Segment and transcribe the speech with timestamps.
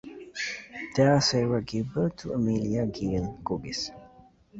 [0.95, 3.91] There Sarah gave birth to Amelia Gayle Gorgas.